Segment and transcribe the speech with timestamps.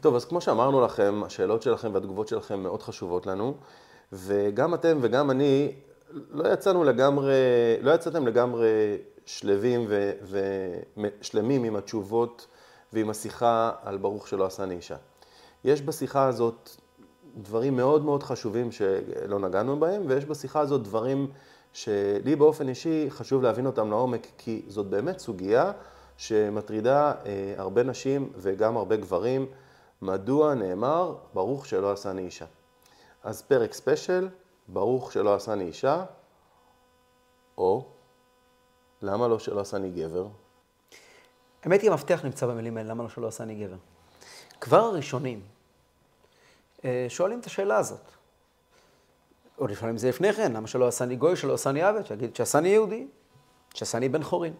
[0.00, 3.54] טוב, אז כמו שאמרנו לכם, השאלות שלכם והתגובות שלכם מאוד חשובות לנו,
[4.12, 5.72] וגם אתם וגם אני
[6.30, 7.34] לא יצאנו לגמרי,
[7.80, 8.68] לא יצאתם לגמרי
[9.26, 9.86] שלווים
[10.96, 12.46] ושלמים עם התשובות
[12.92, 14.96] ועם השיחה על ברוך שלא עשני אישה.
[15.64, 16.70] יש בשיחה הזאת
[17.36, 21.26] דברים מאוד מאוד חשובים שלא נגענו בהם, ויש בשיחה הזאת דברים
[21.72, 25.72] שלי באופן אישי חשוב להבין אותם לעומק, כי זאת באמת סוגיה
[26.16, 29.46] שמטרידה אה, הרבה נשים וגם הרבה גברים,
[30.02, 32.46] מדוע נאמר ברוך שלא עשני אישה.
[33.22, 34.28] אז פרק ספיישל,
[34.68, 36.04] ברוך שלא עשני אישה,
[37.58, 37.86] או
[39.02, 40.26] למה לא שלא עשני גבר?
[41.62, 43.76] האמת היא, המפתח נמצא במילים האלה, למה לא שלא עשני גבר.
[44.60, 45.40] כבר הראשונים
[46.84, 48.10] אה, שואלים את השאלה הזאת.
[49.58, 53.06] או לפעמים זה לפני כן, למה שלא עשני גוי, שלא עשני עבד, שיגיד שעשני יהודי,
[53.74, 54.54] שעשני בן חורין.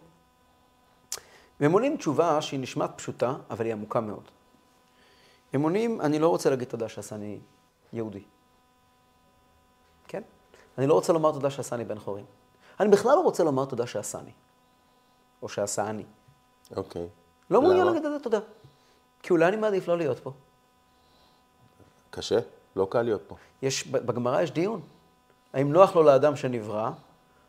[1.60, 4.30] והם עונים תשובה שהיא נשמעת פשוטה, אבל היא עמוקה מאוד.
[5.52, 7.40] הם עונים, אני לא רוצה להגיד תודה שעשני
[7.92, 8.22] יהודי.
[10.08, 10.22] כן?
[10.78, 12.24] אני לא רוצה לומר תודה שעשני בן חורין.
[12.80, 14.30] אני בכלל לא רוצה לומר תודה שעשני.
[15.42, 16.04] או שעשה אני.
[16.76, 17.08] אוקיי.
[17.50, 18.38] לא מעוניין להגיד את זה תודה.
[19.22, 20.32] כי אולי אני מעדיף לא להיות פה.
[22.10, 22.38] קשה?
[22.76, 23.36] לא קל להיות פה.
[23.62, 24.80] יש, בגמרא יש דיון.
[25.52, 26.90] האם נוח לו לאדם שנברא,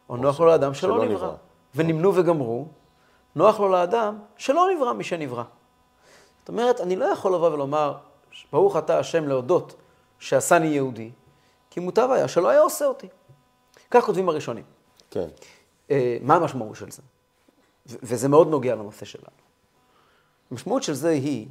[0.09, 1.15] או נוח לו לאדם שלא, שלא נברא.
[1.15, 1.35] נברא.
[1.75, 2.67] ונמנו וגמרו,
[3.35, 5.43] נוח לו לאדם שלא נברא משנברא.
[6.41, 7.97] זאת אומרת, אני לא יכול לבוא ולומר,
[8.51, 9.75] ברוך אתה השם להודות
[10.19, 11.11] שעשני יהודי,
[11.69, 13.07] כי מוטב היה שלא היה עושה אותי.
[13.91, 14.63] כך כותבים הראשונים.
[15.11, 15.27] כן.
[15.91, 17.01] אה, מה המשמעות של זה?
[17.85, 19.37] וזה מאוד נוגע לנושא שלנו.
[20.51, 21.47] המשמעות של זה היא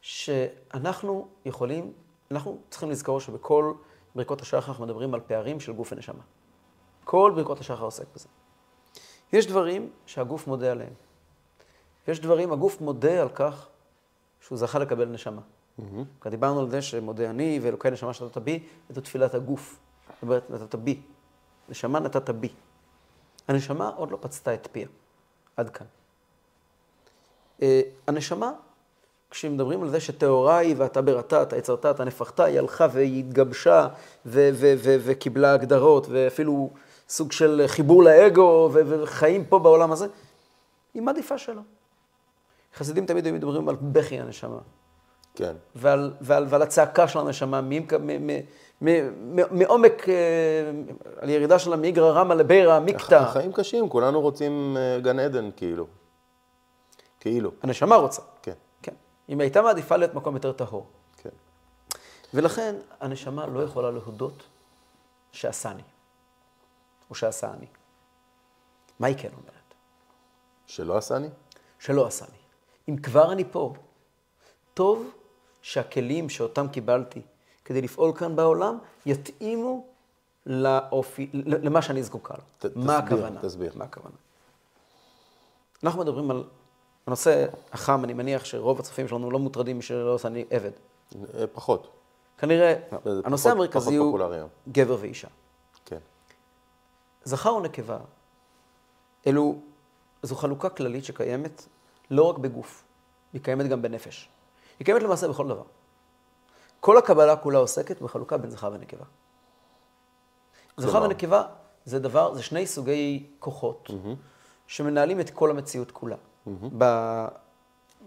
[0.00, 1.92] שאנחנו יכולים,
[2.30, 3.72] אנחנו צריכים לזכור שבכל
[4.14, 6.22] ברכות השחר אנחנו מדברים על פערים של גוף ונשמה.
[7.04, 8.28] כל ברכות השחר עוסק בזה.
[9.32, 10.92] יש דברים שהגוף מודה עליהם.
[12.08, 13.68] יש דברים, הגוף מודה על כך
[14.40, 15.40] שהוא זכה לקבל נשמה.
[15.80, 16.28] Mm-hmm.
[16.28, 19.78] דיברנו על זה שמודה אני ואלוקי נשמה שנתת בי, זו תפילת הגוף.
[20.08, 21.00] זאת אומרת, נתת בי.
[21.68, 22.48] נשמה נתת בי.
[23.48, 24.86] הנשמה עוד לא פצתה את פיה.
[25.56, 25.86] עד כאן.
[27.60, 27.62] Uh,
[28.06, 28.52] הנשמה,
[29.30, 33.88] כשמדברים על זה שטהורה היא ואתה בראתה, אתה יצרת, אתה נפחתה, היא הלכה והיא התגבשה
[34.26, 36.70] וקיבלה הגדרות ואפילו
[37.08, 40.06] סוג של חיבור לאגו וחיים פה בעולם הזה,
[40.94, 41.62] היא מעדיפה שלו.
[42.76, 44.58] חסידים תמיד היו מדברים על בכי הנשמה.
[45.34, 45.56] כן.
[45.74, 47.60] ועל, ועל, ועל הצעקה של הנשמה,
[49.50, 50.14] מעומק, אה,
[51.16, 53.14] על ירידה שלה מאיגרא רמא לבירא עמיקתא.
[53.14, 55.86] החיים קשים, כולנו רוצים אה, גן עדן, כאילו.
[57.20, 57.50] כאילו.
[57.62, 58.22] הנשמה רוצה.
[58.42, 58.52] כן.
[58.82, 58.94] כן.
[59.28, 60.86] אם הייתה מעדיפה להיות מקום יותר טהור.
[61.16, 61.30] כן.
[62.34, 64.42] ולכן הנשמה לא יכולה להודות
[65.32, 65.82] שעשני,
[67.10, 67.66] או שעשה אני.
[68.98, 69.74] מה היא כן אומרת?
[70.66, 71.28] שלא עשני?
[71.78, 72.39] שלא עשני.
[72.90, 73.74] אם כבר אני פה,
[74.74, 75.10] טוב
[75.62, 77.22] שהכלים שאותם קיבלתי
[77.64, 79.86] כדי לפעול כאן בעולם, יתאימו
[80.46, 82.42] לאופי, למה שאני זקוקה לו.
[82.58, 83.40] ת, מה תסביר, הכוונה?
[83.42, 83.72] תסביר.
[83.74, 84.14] מה הכוונה?
[85.84, 86.44] אנחנו מדברים על
[87.06, 90.70] הנושא החם, אני מניח שרוב הצופים שלנו לא מוטרדים משלא עושה אני עבד.
[91.34, 91.90] אה, פחות.
[92.38, 92.74] כנראה,
[93.24, 95.28] הנושא פחות, המרכזי פחות הוא גבר ואישה.
[95.84, 95.98] כן.
[97.24, 97.98] זכר ונקבה,
[99.26, 99.58] אלו,
[100.22, 101.66] זו חלוקה כללית שקיימת
[102.10, 102.84] לא רק בגוף,
[103.32, 104.28] היא קיימת גם בנפש.
[104.78, 105.64] היא קיימת למעשה בכל דבר.
[106.80, 109.04] כל הקבלה כולה עוסקת בחלוקה בין זכר ונקבה.
[110.76, 111.42] זכר ונקבה
[111.84, 114.14] זה דבר, זה שני סוגי כוחות mm-hmm.
[114.66, 116.16] שמנהלים את כל המציאות כולה.
[116.16, 116.84] Mm-hmm.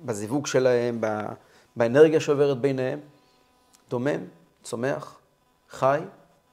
[0.05, 1.01] בזיווג שלהם,
[1.75, 2.99] באנרגיה שעוברת ביניהם,
[3.89, 4.25] דומם,
[4.63, 5.19] צומח,
[5.69, 5.99] חי,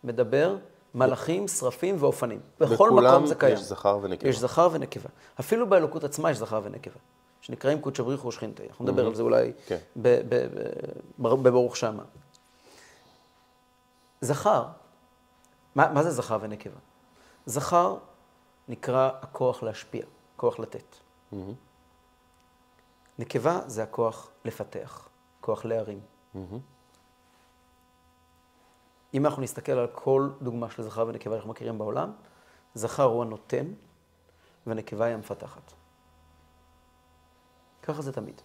[0.04, 0.56] מדבר,
[0.94, 2.40] מלאכים, שרפים ואופנים.
[2.60, 3.54] בכל מקום זה קיים.
[3.54, 4.28] בכולם יש זכר ונקבה.
[4.28, 5.08] יש זכר ונקבה.
[5.40, 6.98] אפילו באלוקות עצמה יש זכר ונקבה.
[7.40, 8.62] שנקראים קודשא בריך ושכינתה.
[8.70, 9.78] אנחנו נדבר על זה אולי כן.
[11.18, 12.02] בברוך שמה.
[14.20, 14.66] זכר,
[15.74, 16.78] מה, מה זה זכר ונקבה?
[17.46, 17.96] זכר
[18.68, 20.06] נקרא הכוח להשפיע,
[20.36, 20.96] כוח לתת.
[23.18, 25.08] נקבה זה הכוח לפתח,
[25.40, 26.00] כוח להרים.
[29.14, 32.12] אם אנחנו נסתכל על כל דוגמה של זכר ונקבה שאנחנו מכירים בעולם,
[32.74, 33.66] זכר הוא הנותן
[34.66, 35.72] ונקבה היא המפתחת.
[37.82, 38.40] ככה זה תמיד.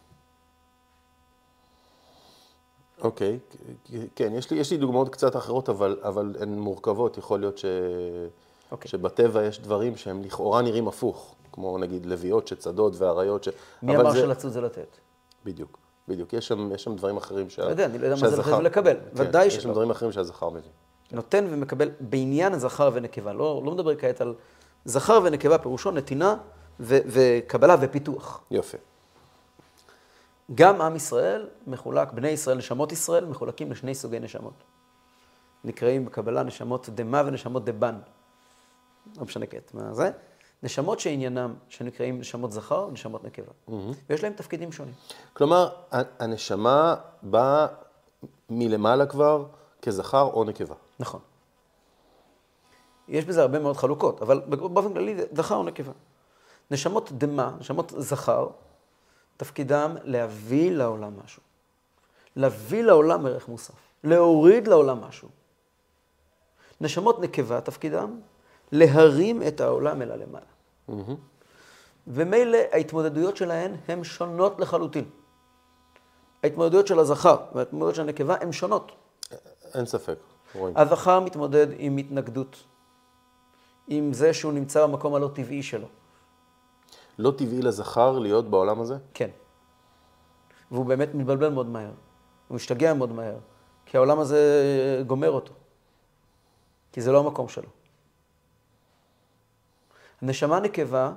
[3.01, 3.95] אוקיי, okay.
[4.15, 7.17] כן, יש לי, יש לי דוגמאות קצת אחרות, אבל, אבל הן מורכבות.
[7.17, 7.65] יכול להיות ש...
[7.65, 8.71] okay.
[8.71, 8.91] אוקיי.
[8.91, 13.49] שבטבע יש דברים שהם לכאורה נראים הפוך, כמו נגיד לביאות שצדות ואריות ש...
[13.83, 14.19] מי אמר זה...
[14.19, 14.97] שלצוד זה לתת?
[15.45, 15.77] בדיוק,
[16.07, 16.33] בדיוק.
[16.33, 17.65] יש שם, יש שם דברים אחרים שה...
[17.65, 19.57] לא יודע, אני לא יודע מה זה לתת ולקבל, כן, ודאי שלא.
[19.57, 20.71] יש שם דברים אחרים שהזכר מביא.
[21.11, 24.33] נותן ומקבל בעניין הזכר ונקבה, לא, לא מדבר כעת על
[24.85, 26.37] זכר ונקבה, פירושו נתינה
[26.79, 28.41] ו- וקבלה ופיתוח.
[28.51, 28.77] יופי.
[30.55, 34.53] גם עם ישראל מחולק, בני ישראל, נשמות ישראל, מחולקים לשני סוגי נשמות.
[35.63, 37.99] נקראים בקבלה נשמות דמה ונשמות דבן.
[39.17, 40.11] לא משנה כעת מה זה.
[40.63, 43.51] נשמות שעניינם, שנקראים נשמות זכר ונשמות נקבה.
[44.09, 44.93] ויש להם תפקידים שונים.
[45.33, 47.67] כלומר, הנשמה באה
[48.49, 49.45] מלמעלה כבר
[49.81, 50.75] כזכר או נקבה.
[50.99, 51.19] נכון.
[53.07, 55.91] יש בזה הרבה מאוד חלוקות, אבל באופן כללי זכר או נקבה.
[56.71, 58.47] נשמות דמה, נשמות זכר,
[59.37, 61.41] תפקידם להביא לעולם משהו.
[62.35, 63.73] להביא לעולם ערך מוסף.
[64.03, 65.29] להוריד לעולם משהו.
[66.81, 68.19] נשמות נקבה, תפקידם
[68.71, 70.45] להרים את העולם אל הלמעלה.
[72.07, 75.05] ומילא ההתמודדויות שלהן הן שונות לחלוטין.
[76.43, 78.91] ההתמודדויות של הזכר וההתמודדויות של הנקבה הן שונות.
[79.73, 80.17] אין ספק,
[80.55, 80.77] רואים.
[80.77, 82.63] הזכר מתמודד עם התנגדות,
[83.87, 85.87] עם זה שהוא נמצא במקום הלא טבעי שלו.
[87.17, 88.97] לא טבעי לזכר להיות בעולם הזה?
[89.13, 89.29] כן.
[90.71, 91.91] והוא באמת מתבלבל מאוד מהר.
[92.47, 93.37] הוא משתגע מאוד מהר,
[93.85, 95.53] כי העולם הזה גומר אותו.
[96.91, 97.69] כי זה לא המקום שלו.
[100.21, 101.11] הנשמה נקבה,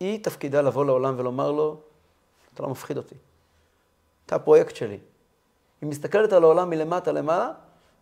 [0.00, 1.80] היא תפקידה לבוא לעולם ולומר לו,
[2.54, 3.14] אתה לא מפחיד אותי.
[4.26, 4.98] אתה הפרויקט שלי.
[5.80, 7.52] היא מסתכלת על העולם מלמטה למעלה,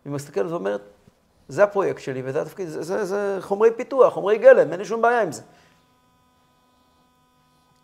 [0.05, 0.81] היא מסתכלת ואומרת,
[1.47, 5.01] זה הפרויקט שלי וזה התפקיד, זה, זה, זה חומרי פיתוח, חומרי גלם, אין לי שום
[5.01, 5.41] בעיה עם זה.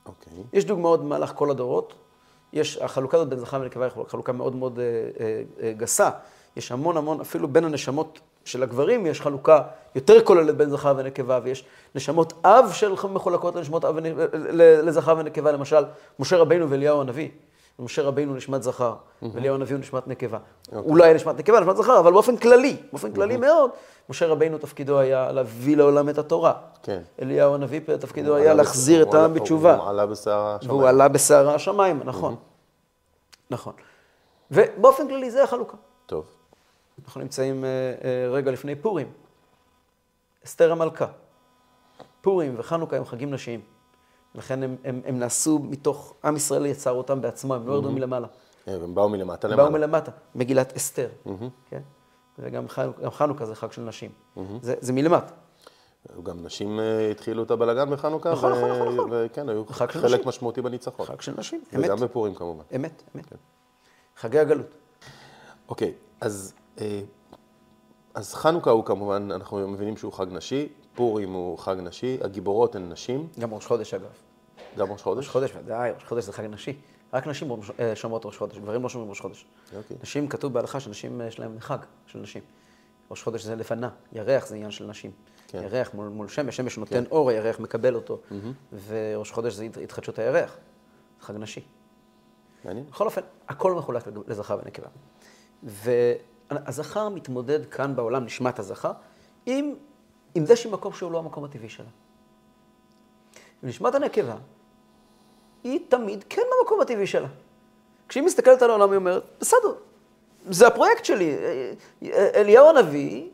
[0.09, 0.43] אוקיי.
[0.53, 1.93] יש דוגמאות במהלך כל הדורות.
[2.53, 4.85] יש, החלוקה הזאת בין זכר ונקבה היא חלוקה מאוד מאוד אה,
[5.19, 6.09] אה, אה, גסה.
[6.55, 9.61] יש המון המון, אפילו בין הנשמות של הגברים יש חלוקה
[9.95, 11.65] יותר כוללת בין זכר ונקבה, ויש
[11.95, 13.95] נשמות אב של מחולקות לנשמות אב,
[14.83, 15.83] לזכר ונקבה, למשל,
[16.19, 17.29] משה רבינו ואליהו הנביא.
[17.79, 20.37] משה רבינו נשמת זכר, ואליהו הנביא הוא נשמת נקבה.
[20.73, 23.71] אולי נשמת נקבה, נשמת זכר, אבל באופן כללי, באופן כללי מאוד,
[24.09, 26.53] משה רבינו תפקידו היה להביא לעולם את התורה.
[26.83, 27.01] כן.
[27.21, 29.75] אליהו הנביא תפקידו היה להחזיר את העם בתשובה.
[29.75, 30.77] הוא עלה בסערה השמיים.
[30.77, 32.35] והוא עלה בסערה השמיים, נכון.
[33.49, 33.73] נכון.
[34.51, 35.77] ובאופן כללי זה החלוקה.
[36.05, 36.25] טוב.
[37.05, 39.07] אנחנו נמצאים אה, אה, רגע לפני פורים.
[40.45, 41.05] אסתר המלכה.
[42.21, 43.61] פורים וחנוכה הם חגים נשיים.
[44.35, 48.27] לכן הם, הם, הם נעשו מתוך, עם ישראל יצר אותם בעצמו, הם לא ירדו מלמעלה.
[48.67, 49.69] אה, הם באו מלמטה הם למעלה.
[49.69, 51.09] באו מלמטה, מגילת אסתר.
[51.69, 51.81] כן?
[52.39, 52.65] וגם
[53.09, 54.11] חנוכה, זה חג של נשים.
[54.61, 55.33] זה, זה מלמטה.
[56.23, 59.09] גם נשים אה, התחילו את הבלגן בחנוכה, נכון, נכון, נכון, נכון.
[59.13, 60.27] וכן, היו חלק נשים.
[60.27, 61.05] משמעותי בניצחון.
[61.05, 61.85] חג של נשים, אמת.
[61.85, 62.63] וגם בפורים כמובן.
[62.75, 63.33] אמת, אמת.
[64.17, 64.65] חגי הגלות.
[65.69, 67.01] אוקיי, אז, אה,
[68.13, 72.89] אז חנוכה הוא כמובן, אנחנו מבינים שהוא חג נשי, פורים הוא חג נשי, הגיבורות הן
[72.91, 74.09] נשים, גם ראש חודש אגב.
[74.77, 75.17] גם ראש חודש.
[75.25, 76.77] ראש חודש, ודאי, ראש חודש זה חג נשי.
[77.13, 79.45] רק נשים אה, שומרות ראש חודש, גברים לא שומרים ראש חודש.
[79.75, 79.97] אוקיי.
[80.01, 82.41] נשים, כתוב בהלכה שנשים אה, יש להם חג של נשים.
[83.11, 85.11] ראש חודש זה לבנה, ירח זה עניין של נשים.
[85.47, 85.61] כן.
[85.63, 88.19] ירח מול, מול שמש, שמש נותן אור, הירח מקבל אותו.
[88.87, 90.57] וראש חודש זה הת- התחדשות הירח,
[91.21, 91.61] חג נשי.
[92.65, 92.85] מעניין.
[92.85, 94.87] בכל אופן, הכל מחולק לזכר ונקבה.
[96.51, 98.91] והזכר מתמודד כאן בעולם, נשמת הזכר,
[99.45, 99.73] עם,
[100.35, 101.85] עם זה שהיא מקום שהוא לא המקום הטבעי שלה.
[103.63, 104.35] ונשמת הנקבה,
[105.63, 107.27] היא תמיד כן במקום הטבעי שלה.
[108.09, 109.73] כשהיא מסתכלת על העולם, היא אומרת, בסדר,
[110.49, 111.35] זה הפרויקט שלי.
[112.13, 113.27] אליהו הנביא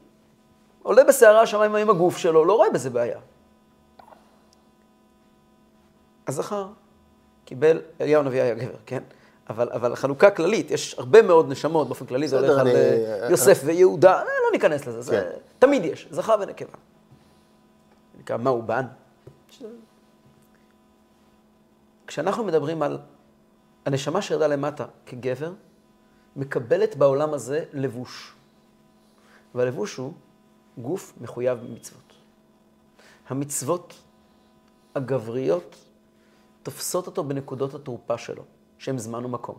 [0.83, 3.19] עולה בסערה השמיים עם הגוף שלו, לא רואה בזה בעיה.
[6.27, 6.67] הזכר
[7.45, 9.03] קיבל, אליהו הנביא היה גבר, כן?
[9.49, 13.27] אבל, אבל החלוקה כללית, יש הרבה מאוד נשמות, באופן כללי זה הולך על אני- אה,
[13.29, 15.39] יוסף ויהודה, אה, לא ניכנס לזה, זה כן.
[15.59, 16.77] תמיד יש, זכר ונקבה.
[18.19, 18.85] נקרא מה הוא בן?
[22.07, 22.97] כשאנחנו מדברים על
[23.85, 25.53] הנשמה שירדה למטה כגבר,
[26.35, 28.35] מקבלת בעולם הזה לבוש.
[29.55, 30.13] והלבוש הוא
[30.77, 32.13] גוף מחויב במצוות.
[33.27, 33.93] המצוות
[34.95, 35.75] הגבריות
[36.63, 38.43] תופסות אותו בנקודות התורפה שלו,
[38.77, 39.57] שהן זמן ומקום.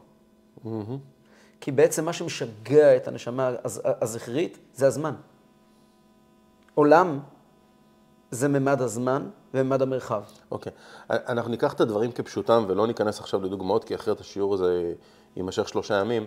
[1.60, 5.14] כי בעצם מה שמשגע את הנשמה הז- הזכרית זה הזמן.
[6.76, 7.20] עולם
[8.30, 10.22] זה ממד הזמן וממד המרחב.
[10.50, 10.72] אוקיי.
[11.10, 14.94] אנחנו ניקח את הדברים כפשוטם ולא ניכנס עכשיו לדוגמאות, כי אחרת השיעור הזה
[15.36, 16.26] יימשך שלושה ימים.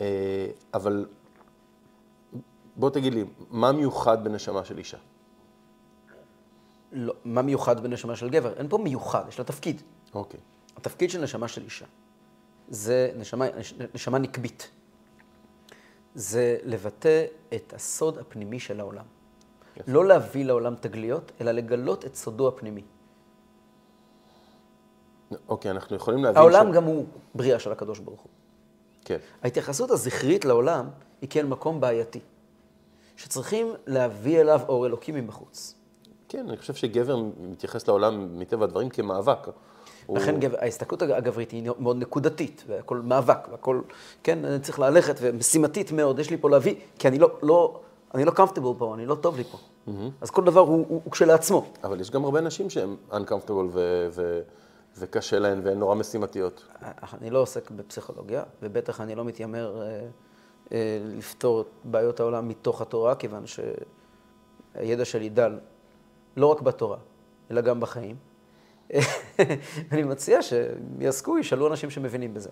[0.00, 1.06] אה, אבל
[2.76, 4.98] בוא תגיד לי, מה מיוחד בנשמה של אישה?
[6.92, 8.52] לא, מה מיוחד בנשמה של גבר?
[8.52, 9.82] אין פה מיוחד, יש לה תפקיד.
[10.14, 10.40] אוקיי.
[10.76, 11.86] התפקיד של נשמה של אישה
[12.68, 14.70] זה נשמה, נש, נשמה נקבית.
[16.14, 17.24] זה לבטא
[17.54, 19.04] את הסוד הפנימי של העולם.
[19.86, 22.82] לא להביא לעולם תגליות, אלא לגלות את סודו הפנימי.
[25.48, 26.36] אוקיי, אנחנו יכולים להבין...
[26.36, 28.30] העולם גם הוא בריאה של הקדוש ברוך הוא.
[29.04, 29.18] כן.
[29.42, 30.88] ההתייחסות הזכרית לעולם
[31.20, 32.20] היא כאל מקום בעייתי,
[33.16, 35.74] שצריכים להביא אליו אור אלוקי מבחוץ.
[36.28, 39.48] כן, אני חושב שגבר מתייחס לעולם מטבע הדברים כמאבק.
[40.06, 40.18] הוא...
[40.18, 43.80] לכן גבר, ההסתכלות הגברית היא מאוד נקודתית, והכל מאבק, והכל,
[44.22, 47.80] כן, אני צריך ללכת, ומשימתית מאוד, יש לי פה להביא, כי אני לא, לא,
[48.14, 49.58] אני לא comfortable פה, אני לא טוב לי פה.
[49.58, 49.90] Mm-hmm.
[50.20, 51.66] אז כל דבר הוא, הוא, הוא כשלעצמו.
[51.84, 54.08] אבל יש גם הרבה נשים שהן uncomfortable ו...
[54.10, 54.40] ו...
[54.98, 56.68] וקשה להן והן נורא משימתיות.
[57.20, 60.00] אני לא עוסק בפסיכולוגיה, ובטח אני לא מתיימר אה,
[60.72, 65.58] אה, לפתור את בעיות העולם מתוך התורה, כיוון שהידע שלי דל
[66.36, 66.98] לא רק בתורה,
[67.50, 68.16] אלא גם בחיים.
[69.92, 72.50] אני מציע שהם יעסקו, ישאלו אנשים שמבינים בזה.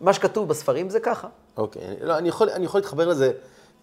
[0.00, 1.28] מה שכתוב בספרים זה ככה.
[1.56, 2.04] אוקיי, okay.
[2.04, 3.32] לא, אני, יכול, אני יכול להתחבר לזה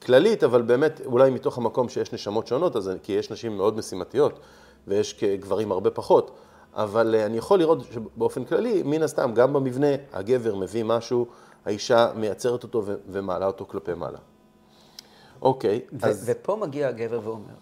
[0.05, 4.39] כללית, אבל באמת, אולי מתוך המקום שיש נשמות שונות, אז, כי יש נשים מאוד משימתיות,
[4.87, 6.31] ויש גברים הרבה פחות.
[6.73, 11.27] אבל אה, אני יכול לראות שבאופן כללי, מן הסתם, גם במבנה, הגבר מביא משהו,
[11.65, 14.17] האישה מייצרת אותו ומעלה אותו כלפי מעלה.
[15.41, 16.31] אוקיי, אז...
[16.31, 17.53] ופה מגיע הגבר ואומר,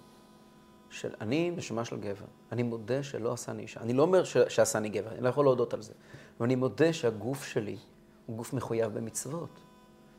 [0.90, 3.80] של אני נשמה של גבר, אני מודה שלא עשני אישה.
[3.80, 5.94] אני לא אומר שעשני גבר, אני לא יכול להודות על זה,
[6.38, 7.78] אבל אני מודה שהגוף שלי
[8.26, 9.50] הוא גוף מחויב במצוות,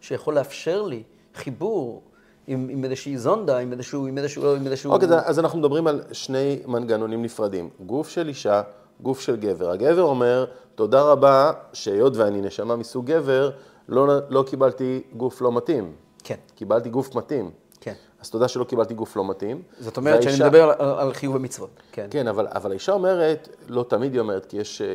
[0.01, 1.03] שיכול לאפשר לי
[1.37, 2.03] חיבור
[2.47, 4.07] עם, עם איזושהי זונדה, עם איזשהו...
[4.07, 4.93] עם איזשהו, עם איזשהו...
[4.93, 7.69] אוקיי, אז אנחנו מדברים על שני מנגנונים נפרדים.
[7.87, 8.63] גוף של אישה,
[9.01, 9.71] גוף של גבר.
[9.71, 13.51] הגבר אומר, תודה רבה שהיות ואני נשמה מסוג גבר,
[13.89, 15.93] לא, לא קיבלתי גוף לא מתאים.
[16.25, 16.37] כן.
[16.55, 17.51] קיבלתי גוף מתאים.
[17.81, 17.95] כן.
[18.21, 19.63] אז תודה שלא קיבלתי גוף לא מתאים.
[19.81, 20.37] זאת אומרת והאישה...
[20.37, 21.71] שאני מדבר על, על חיוב המצוות.
[21.93, 24.87] כן, כן אבל, אבל האישה אומרת, לא תמיד היא אומרת, כי יש אה,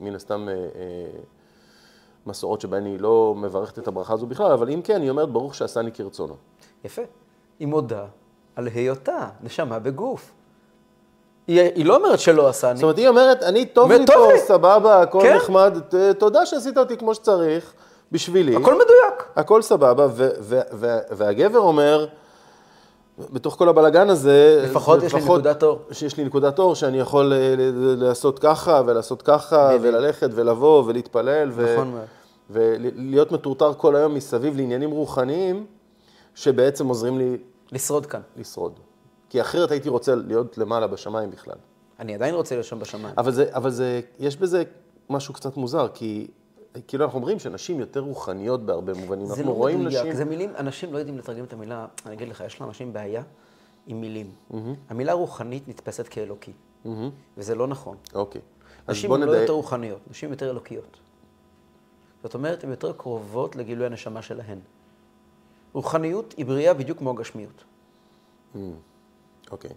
[0.00, 0.60] מן הסתם אה, אה,
[2.28, 5.54] מסורות שבהן היא לא מברכת את הברכה הזו בכלל, אבל אם כן, היא אומרת, ברוך
[5.54, 6.34] שעשני כרצונו.
[6.84, 7.02] יפה.
[7.58, 8.04] היא מודה
[8.56, 10.30] על היותה נשמה בגוף.
[11.46, 12.74] היא, היא לא אומרת שלא עשני.
[12.76, 14.28] זאת אומרת, היא אומרת, אני טוב לי פה.
[14.36, 15.36] סבבה, הכל כן?
[15.36, 15.78] נחמד,
[16.18, 17.72] תודה שעשית אותי כמו שצריך,
[18.12, 18.56] בשבילי.
[18.56, 19.24] הכל מדויק.
[19.36, 22.06] הכל סבבה, ו- ו- ו- והגבר אומר,
[23.32, 25.78] בתוך כל הבלגן הזה, לפחות יש לי נקודת אור.
[25.92, 27.54] שיש לי נקודת אור, שאני יכול אה,
[27.96, 32.17] לעשות ככה, ולעשות ככה, וללכת, ולבוא, ולהתפלל, נכון ו-
[32.50, 35.66] ולהיות מטורטר כל היום מסביב לעניינים רוחניים,
[36.34, 37.36] שבעצם עוזרים לי...
[37.72, 38.20] לשרוד כאן.
[38.36, 38.72] לשרוד.
[39.30, 41.56] כי אחרת הייתי רוצה להיות למעלה בשמיים בכלל.
[41.98, 43.14] אני עדיין רוצה להיות שם בשמיים.
[43.18, 44.62] אבל זה, אבל זה, יש בזה
[45.10, 46.26] משהו קצת מוזר, כי
[46.88, 49.26] כאילו אנחנו אומרים שנשים יותר רוחניות בהרבה מובנים.
[49.26, 50.14] זה לא רואים מדויק, נשים...
[50.14, 53.22] זה מילים, אנשים לא יודעים לתרגם את המילה, אני אגיד לך, יש לאנשים בעיה
[53.86, 54.30] עם מילים.
[54.50, 54.54] Mm-hmm.
[54.88, 56.52] המילה רוחנית נתפסת כאלוקי,
[56.84, 56.88] mm-hmm.
[57.36, 57.96] וזה לא נכון.
[58.14, 58.40] אוקיי.
[58.88, 60.98] נשים הן לא יותר רוחניות, נשים יותר אלוקיות.
[62.28, 64.58] זאת אומרת, הן יותר קרובות לגילוי הנשמה שלהן.
[65.72, 67.64] רוחניות היא בריאה בדיוק כמו הגשמיות.
[68.54, 68.58] Mm.
[69.50, 69.70] אוקיי.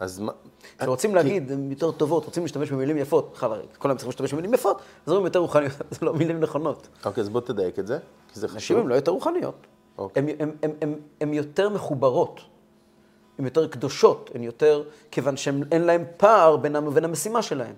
[0.00, 0.32] אז מה...
[0.78, 1.14] כשרוצים.
[1.14, 4.76] להגיד, הן יותר טובות, רוצים להשתמש במילים יפות, בכלל, כל היום צריכים להשתמש במילים יפות,
[4.76, 6.88] אז אומרים יותר רוחניות, זה לא מילים נכונות.
[7.04, 7.98] אוקיי, אז בוא תדייק את זה,
[8.32, 8.56] כי זה חשוב.
[8.56, 9.66] נשים הן לא יותר רוחניות.
[9.98, 10.36] אוקיי.
[11.20, 12.40] הן יותר מחוברות,
[13.38, 17.74] הן יותר קדושות, הן יותר, כיוון שאין להן פער בינם ובין המשימה שלהן.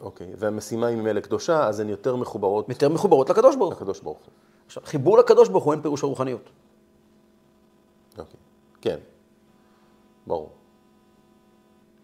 [0.00, 2.68] אוקיי, והמשימה היא ממילא קדושה, אז הן יותר מחוברות...
[2.68, 3.76] יותר מחוברות לקדוש ברוך הוא.
[3.76, 4.32] לקדוש ברוך הוא.
[4.66, 6.50] עכשיו, חיבור לקדוש ברוך הוא אין פירוש הרוחניות.
[8.18, 8.40] אוקיי,
[8.80, 8.98] כן,
[10.26, 10.50] ברור.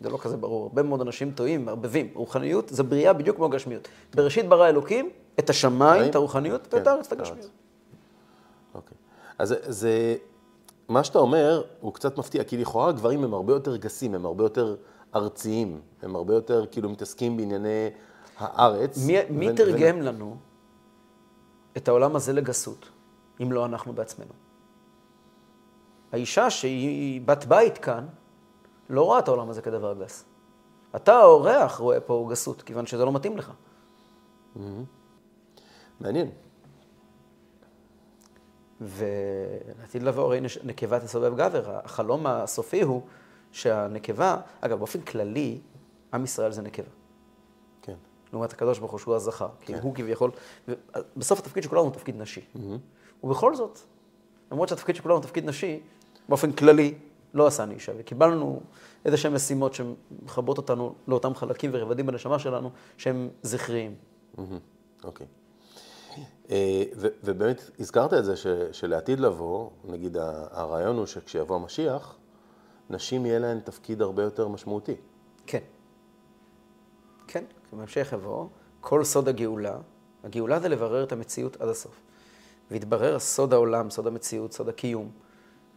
[0.01, 0.63] זה לא כזה ברור.
[0.63, 2.11] הרבה מאוד אנשים טועים, מערבבים.
[2.15, 3.89] רוחניות זה בריאה בדיוק כמו גשמיות.
[4.15, 7.51] בראשית ברא אלוקים את השמיים, את הרוחניות, ואת כן, הארץ, את הגשמיות.
[8.75, 8.97] אוקיי.
[9.39, 10.17] אז זה,
[10.89, 14.45] מה שאתה אומר הוא קצת מפתיע, כי לכאורה הגברים הם הרבה יותר גסים, הם הרבה
[14.45, 14.77] יותר
[15.14, 17.90] ארציים, הם הרבה יותר כאילו מתעסקים בענייני
[18.38, 19.07] הארץ.
[19.07, 19.57] מי, מי ו...
[19.57, 20.02] תרגם ו...
[20.02, 20.37] לנו
[21.76, 22.88] את העולם הזה לגסות,
[23.43, 24.33] אם לא אנחנו בעצמנו?
[26.12, 28.07] האישה שהיא בת בית כאן,
[28.90, 30.25] לא רואה את העולם הזה כדבר גס.
[30.97, 33.50] אתה, האורח, רואה פה גסות, כיוון שזה לא מתאים לך.
[34.57, 34.61] Mm-hmm.
[36.00, 36.31] מעניין.
[38.81, 41.79] ולעתיד לבוא, הרי נקבה תסובב גבר.
[41.85, 43.02] החלום הסופי הוא
[43.52, 45.61] שהנקבה, אגב, באופן כללי,
[46.14, 46.88] עם ישראל זה נקבה.
[47.83, 47.95] כן.
[48.33, 49.49] לעומת הקדוש ברוך הוא שהוא הזכר.
[49.61, 49.75] כן.
[49.75, 50.30] כי הוא כביכול,
[51.16, 52.40] בסוף התפקיד של כולנו הוא תפקיד נשי.
[52.40, 53.25] Mm-hmm.
[53.25, 53.78] ובכל זאת,
[54.52, 55.80] למרות שהתפקיד של כולנו הוא תפקיד נשי,
[56.28, 56.95] באופן כללי,
[57.35, 58.61] לא עשני אישה, וקיבלנו
[59.04, 63.95] איזה שהן משימות שמחברות אותנו לאותם חלקים ורבדים בנשמה שלנו, שהם זכריים.
[65.04, 65.26] אוקיי.
[66.50, 68.35] אה, ובאמת הזכרת את זה
[68.73, 70.16] שלעתיד לבוא, נגיד
[70.50, 72.16] הרעיון הוא שכשיבוא המשיח,
[72.91, 74.95] נשים יהיה להן תפקיד הרבה יותר משמעותי.
[75.47, 75.61] כן.
[77.27, 78.47] כן, בהמשך יבוא,
[78.81, 79.79] כל סוד הגאולה,
[80.25, 82.01] הגאולה זה לברר את המציאות עד הסוף.
[82.71, 85.11] והתברר סוד העולם, סוד המציאות, סוד הקיום.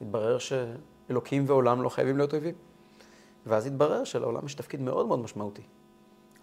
[0.01, 2.55] התברר שאלוקים ועולם לא חייבים להיות אויבים.
[3.45, 5.61] ואז התברר שלעולם יש תפקיד מאוד מאוד משמעותי.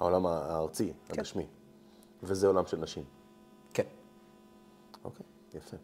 [0.00, 1.14] העולם הארצי, כן.
[1.14, 1.46] הגשמי.
[2.22, 3.04] וזה עולם של נשים.
[3.74, 3.86] כן.
[5.04, 5.76] אוקיי, יפה.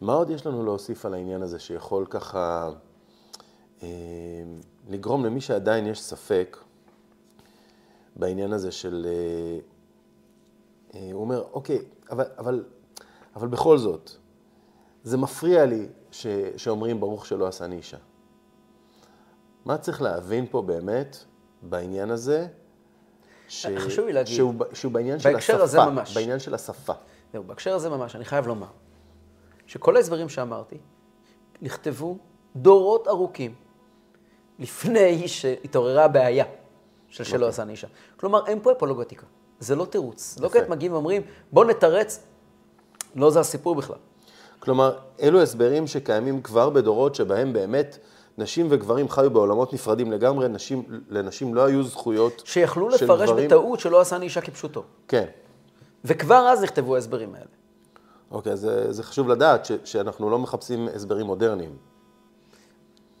[0.00, 2.70] מה עוד יש לנו להוסיף על העניין הזה שיכול ככה
[4.88, 6.56] לגרום למי שעדיין יש ספק,
[8.16, 9.06] בעניין הזה של...
[9.08, 9.58] אה,
[10.94, 11.78] אה, הוא אומר, אוקיי,
[12.10, 12.64] אבל, אבל,
[13.36, 14.10] אבל בכל זאת,
[15.02, 17.96] זה מפריע לי ש, שאומרים ברוך שלא עשני אישה.
[19.64, 21.16] מה צריך להבין פה באמת
[21.62, 22.46] בעניין הזה?
[23.48, 23.66] ש...
[23.66, 26.14] חשוב לי להגיד, שהוא, שהוא בעניין של השפה, הזה ממש.
[26.16, 26.92] בעניין של השפה.
[27.32, 28.70] זהו, בהקשר הזה ממש, אני חייב לומר,
[29.66, 30.78] שכל ההסברים שאמרתי
[31.62, 32.18] נכתבו
[32.56, 33.54] דורות ארוכים
[34.62, 36.44] לפני שהתעוררה הבעיה
[37.08, 37.48] של שלא אוקיי.
[37.48, 37.86] עשה נישה.
[38.16, 39.26] כלומר, אין פה אפולוגטיקה,
[39.60, 40.38] זה לא תירוץ.
[40.40, 42.20] לא כעת מגיעים ואומרים, בוא נתרץ,
[43.14, 43.96] לא זה הסיפור בכלל.
[44.58, 47.98] כלומר, אלו הסברים שקיימים כבר בדורות שבהם באמת
[48.38, 53.46] נשים וגברים חיו בעולמות נפרדים לגמרי, נשים, לנשים לא היו זכויות שיכלו לפרש גברים...
[53.46, 54.82] בטעות שלא עשה נישה כפשוטו.
[55.08, 55.26] כן.
[56.04, 57.46] וכבר אז נכתבו ההסברים האלה.
[58.30, 61.76] אוקיי, אז זה חשוב לדעת ש, שאנחנו לא מחפשים הסברים מודרניים.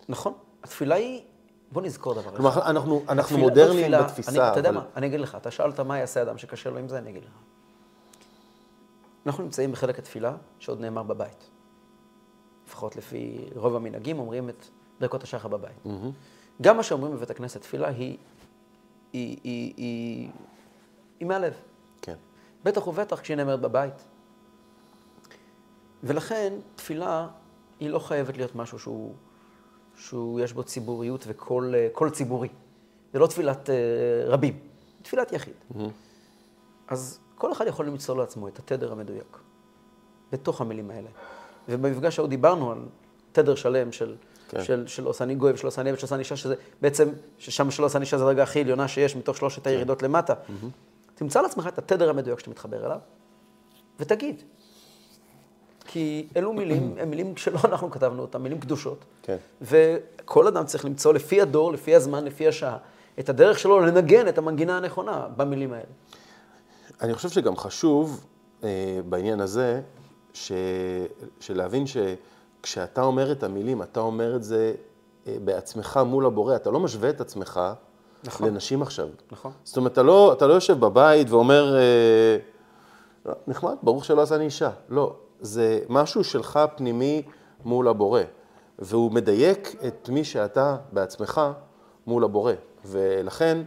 [0.08, 0.32] נכון.
[0.62, 1.20] התפילה היא,
[1.72, 2.36] בוא נזכור דבר אחד.
[2.36, 4.50] כלומר, אנחנו, אנחנו התפילה, מודרניים התפילה, בתפיסה, אני, אבל...
[4.50, 6.98] אתה יודע מה, אני אגיד לך, אתה שאלת מה יעשה אדם שקשה לו עם זה,
[6.98, 7.30] אני אגיד לך.
[9.26, 11.50] אנחנו נמצאים בחלק התפילה שעוד נאמר בבית.
[12.66, 14.66] לפחות לפי רוב המנהגים, אומרים את
[15.00, 15.76] ברכות השחר בבית.
[15.86, 16.62] Mm-hmm.
[16.62, 18.18] גם מה שאומרים בבית הכנסת תפילה היא,
[19.12, 20.30] היא, היא, היא,
[21.20, 21.54] היא מהלב.
[22.02, 22.16] כן.
[22.64, 23.94] בטח ובטח כשהיא נאמרת בבית.
[26.02, 27.28] ולכן תפילה
[27.80, 29.14] היא לא חייבת להיות משהו שהוא,
[29.96, 32.48] שהוא יש בו ציבוריות וקול ציבורי.
[33.12, 33.72] זה לא תפילת uh,
[34.26, 34.58] רבים,
[35.02, 35.54] תפילת יחיד.
[35.54, 35.80] Mm-hmm.
[36.88, 39.38] אז כל אחד יכול למצוא לעצמו את התדר המדויק
[40.32, 41.08] בתוך המילים האלה.
[41.68, 42.78] ובמפגש ההוא דיברנו על
[43.32, 44.16] תדר שלם של,
[44.48, 44.64] כן.
[44.64, 47.08] של, של עושני גוי ושל עושני עבד של עושני אישה, שזה בעצם,
[47.38, 49.70] ששם של עושני אישה זה הרגע הכי עליונה שיש מתוך שלושת כן.
[49.70, 50.34] הירידות למטה.
[50.34, 50.66] Mm-hmm.
[51.14, 52.98] תמצא לעצמך את התדר המדויק שאתה מתחבר אליו,
[54.00, 54.42] ותגיד.
[55.92, 59.04] כי אלו מילים, הם מילים שלא אנחנו כתבנו אותם, מילים קדושות.
[59.22, 59.36] כן.
[59.62, 62.76] וכל אדם צריך למצוא לפי הדור, לפי הזמן, לפי השעה,
[63.18, 65.84] את הדרך שלו לנגן את המנגינה הנכונה במילים האלה.
[67.00, 68.24] אני חושב שגם חשוב
[68.64, 69.80] אה, בעניין הזה,
[70.34, 70.52] ש...
[71.40, 74.74] שלהבין שכשאתה אומר את המילים, אתה אומר את זה
[75.26, 77.60] אה, בעצמך מול הבורא, אתה לא משווה את עצמך
[78.24, 78.48] נכון.
[78.48, 79.08] לנשים עכשיו.
[79.32, 79.52] נכון.
[79.64, 82.36] זאת אומרת, אתה לא, אתה לא יושב בבית ואומר, אה,
[83.26, 84.70] לא, נחמד, ברוך שלא עשה אני אישה.
[84.88, 87.22] לא, זה משהו שלך פנימי
[87.64, 88.20] מול הבורא,
[88.78, 91.40] והוא מדייק את מי שאתה בעצמך
[92.06, 92.52] מול הבורא.
[92.84, 93.62] ולכן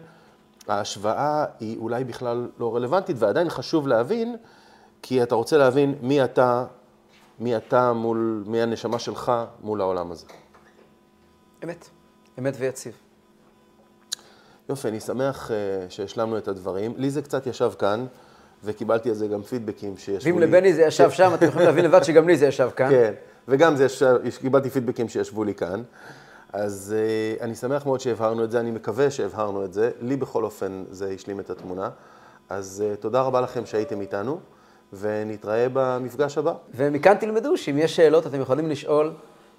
[0.67, 4.35] ההשוואה היא אולי בכלל לא רלוונטית, ועדיין חשוב להבין
[5.01, 6.65] כי אתה רוצה להבין מי אתה,
[7.39, 10.25] מי אתה מול, מי הנשמה שלך מול העולם הזה.
[11.63, 11.89] אמת,
[12.39, 12.93] אמת ויציב.
[14.69, 15.53] יופי, אני שמח uh,
[15.89, 16.93] שהשלמנו את הדברים.
[16.97, 18.05] לי זה קצת ישב כאן,
[18.63, 20.31] וקיבלתי על זה גם פידבקים שישבו לי.
[20.31, 22.89] ואם לבני זה ישב שם, אתם יכולים להבין לבד שגם לי זה ישב כאן.
[22.89, 23.13] כן,
[23.47, 25.83] וגם זה ישב, קיבלתי פידבקים שישבו לי כאן.
[26.53, 29.91] אז uh, אני שמח מאוד שהבהרנו את זה, אני מקווה שהבהרנו את זה.
[30.01, 31.89] לי בכל אופן זה השלים את התמונה.
[32.49, 34.39] אז uh, תודה רבה לכם שהייתם איתנו.
[34.93, 36.53] ונתראה במפגש הבא.
[36.75, 39.13] ומכאן תלמדו שאם יש שאלות אתם יכולים לשאול,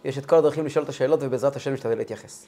[0.05, 2.47] יש את כל הדרכים לשאול את השאלות ובעזרת השם נשתדל להתייחס.